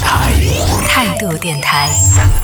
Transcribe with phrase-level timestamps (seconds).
[0.00, 0.32] 台。
[0.88, 1.88] 态度电台。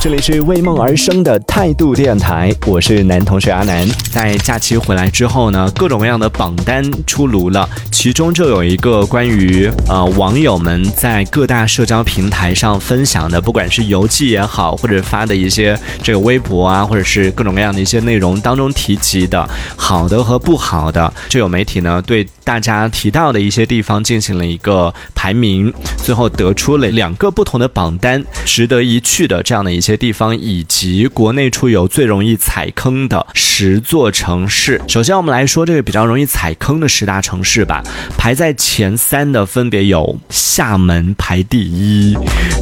[0.00, 3.86] 这里是为梦而生的态度电台，我是男同学阿南。
[4.10, 33.26] 在假期回来之后呢，各种各样的榜单出炉了，其中就有一个关于呃网友们在各大社交平台上分享的，不管是游记也好，或者发的一些这个微博啊，或者是各种各样的一些内容当中提及的好的和不好的，就有媒体呢对大家提到的一些地方进行了一个排名，最后得出了两个不同的榜单，值得一去的这样的一些地方，以及国内出游最容易踩坑的
[33.58, 34.78] 十座城市。
[34.86, 37.82] 首先，我们来说这个比较容易踩坑的十大城市吧。
[38.18, 42.14] 排在前三的分别有厦门排第一，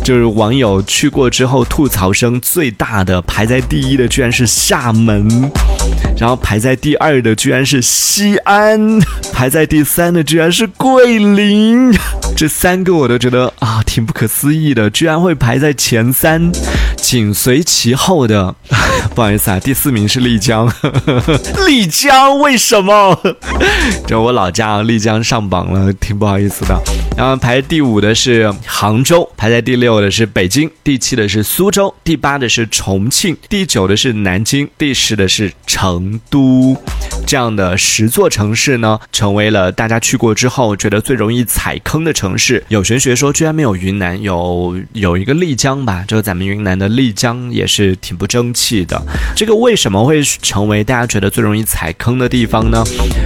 [0.05, 5.51] 就是网友去过之后吐槽声最大的，排在第一的居然是厦门，
[6.17, 9.01] 然后排在第二的居然是西安，
[9.33, 11.93] 排在第三的居然是桂林。
[12.37, 16.53] 这三个我都觉得啊挺不可思议的，居然会排在前三，
[16.97, 18.55] 紧随其后的，
[19.15, 20.71] 不好意思啊，第四名是丽江，
[21.69, 23.17] 丽江为什么？
[24.09, 26.77] 这我老家啊，丽江上榜了，挺不好意思的。
[27.17, 36.77] 然后排第五的是杭州，排在第六的是北京，第七的是苏州，第八的是重庆，第九的是南京，第十的是成都。
[37.27, 42.63] 这样的十座城市呢，成为了大家去过之后觉得最容易踩坑的城市。
[42.69, 46.05] 有玄学说，居然没有云南，有有一个丽江吧？
[46.07, 49.01] 就是咱们云南的丽江也是挺不争气的。
[49.35, 52.85] 这个为什么会成为大家觉得最容易踩坑的地方呢？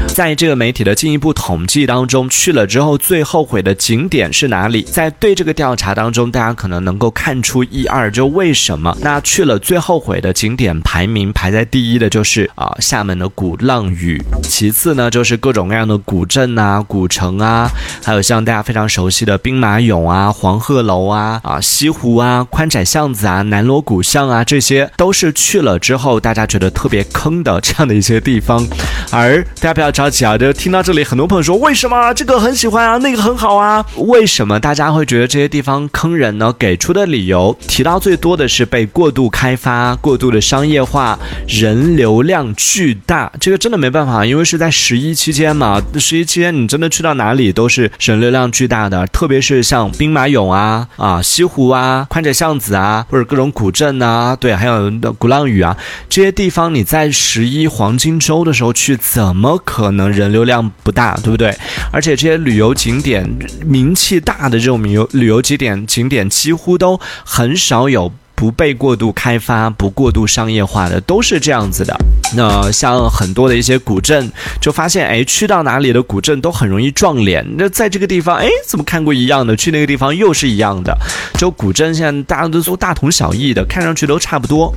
[0.09, 4.83] 在这个媒体的进一步统计当中，去了之后最后悔的景点是哪里？
[4.83, 8.97] 在对这个调查当中，大家可能能够看出一二，就为什么？
[9.00, 17.70] 那去了最后悔的景点排名排在第一的就是啊厦门的鼓浪屿，其次呢就是各种各样的古镇啊、古城啊，
[18.03, 28.66] 还有像大家非常熟悉的兵马俑啊、黄鹤楼啊、啊西湖啊、宽窄巷子啊、南锣鼓巷啊，这些都是去了之后大家觉得特别坑的这样的一些地方。
[29.12, 33.84] 而大家不要着急啊，就听到这里，很多朋友说为什么这个很喜欢啊，那个很好啊？
[33.96, 36.54] 为什么大家会觉得这些地方坑人呢？
[36.58, 43.30] 给出的理由提到最多的是被过度开发、过度的商业化、人流量巨大。
[43.41, 45.82] 这个真的没办法，因为是在十一期间嘛。
[45.98, 55.76] 十一期间你真的去到哪里都是人流量巨大的，特别是像兵马俑啊、啊西湖啊、宽窄巷子啊，或者各种古镇啊，对，还有鼓浪屿啊
[56.08, 61.54] 这些地方，你在十一黄金周的时候去，怎么可可能人流量不大，对不对？
[61.91, 63.28] 而且这些旅游景点
[63.66, 71.97] 名气大的这种旅游旅游景点景点，几乎都很少有不被过度开发、不过度商业化的，都是这样子的。
[72.37, 77.44] 那像很多的一些古镇，就发现哎，去到哪里的古镇都很容易撞脸。
[77.56, 80.94] 那在这个地方，哎，怎么看过一样的，去那个地方又是一样的。
[81.38, 84.72] 就古镇现在大家都都大同小异的，看上去都差不多。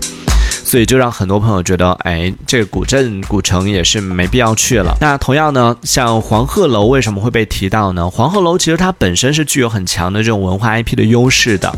[0.72, 4.96] 所以就让很多朋友觉得，哎，这个古镇古城也是没必要去了。
[5.02, 8.10] 那同样呢，像黄鹤楼为什么会被提到呢？
[8.10, 11.70] 黄鹤楼其实它本身是具有很强的这种文化 IP 的优势的。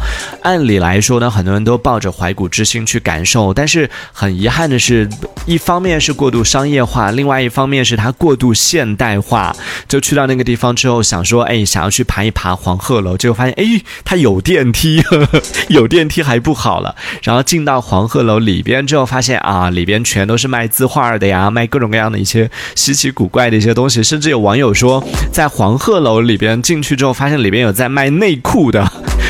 [0.44, 5.10] 按理来说呢，很多人都抱着怀古之心去感受，但是很遗憾的是，
[5.48, 9.56] 一方面是过度商业化，另外一方面是它过度现代化。
[9.88, 16.96] 就去到那个地方之后，想说，哎，想要去爬一爬黄鹤楼，结果发现，哎，它有电梯，呵 呵有电梯还不好了。
[17.24, 18.83] 然后进到黄鹤楼里边。
[18.86, 28.90] 之后发现啊，里边全都是卖字画的呀，卖各种各样的一些稀奇古怪的一些东西，甚至有网友说，在黄鹤楼里边进去之后，发现里边有在卖内裤的，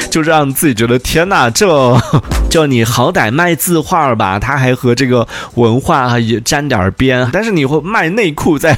[0.10, 1.68] 就让自己觉得天哪，这
[2.50, 8.78] 就你好歹卖字画吧，它还和这个文化也沾点边，但是你会卖内裤在。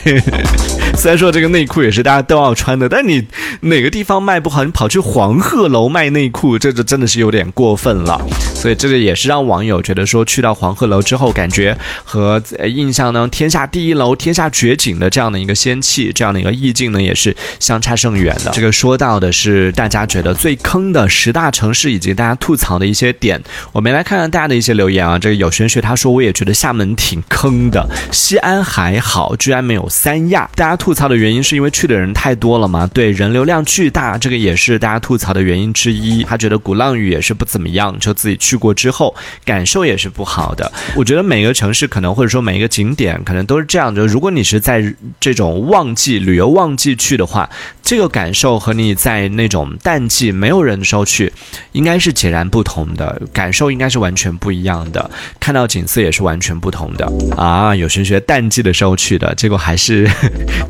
[1.05, 3.23] 虽然说这个内裤也是大家都要穿的，但你
[3.61, 8.19] 哪个地方卖不好，你跑去黄鹤楼卖内裤，这就真的是有点过分了。
[8.55, 18.51] 所以这个也是让网友觉得说，去到黄鹤楼之后，感觉和印象呢天下第一楼、天下绝景的这样的一个仙气、这样的一个意境呢，也是相差甚远的。
[18.51, 23.39] 这个说到的是大家觉得最坑的十大城市，以及大家吐槽的一些点。
[23.73, 25.19] 我们来看看大家的一些留言啊。
[25.19, 30.49] 这个有玄学他说，我也觉得厦门挺坑的，西安还好，居然没有三亚。
[30.55, 30.77] 大家。
[30.85, 32.87] 吐槽的原因是因为去的人太多了嘛？
[32.93, 36.23] 对，人流量巨大，这个也是大家吐槽的原因之一。
[36.25, 40.71] 他觉得鼓浪屿也是不怎么样，就自己去过之后感受也是不好的。
[40.95, 44.05] 我觉得每个城市可能或者说每一个景点可能都是这样的。
[44.05, 47.49] 如果你是在这种旺季旅游旺季去的话，
[47.81, 51.33] 这个感受和你在那种淡季没有人的时候去，
[51.71, 55.09] 应该是截然不同的，感受应该是完全不一样的，
[55.39, 57.75] 看到景色也是完全不同的啊。
[57.75, 60.07] 有同学淡季的时候去的，结果还是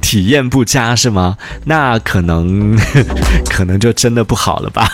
[0.05, 1.35] 体验不佳，是吗？
[1.63, 2.77] 那可能
[3.49, 4.87] 可能就真的不好了吧。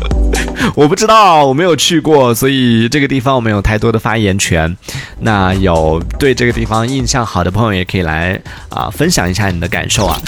[0.74, 4.74] 我不知道，我没有去过，所以这个地方我没有太多的发言权。
[5.20, 8.40] 那有对这个地方印象好的朋友，也可以来
[8.70, 10.18] 啊分享一下你的感受啊。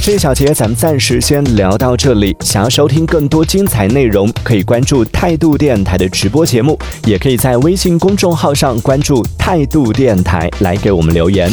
[0.00, 2.34] 这一小节咱们暂时先聊到这里。
[2.40, 11.52] 想要收听更多精彩内容，可以关注态度电台的直播节目，也可以在微信公众号上关注态度电台来给我们留言。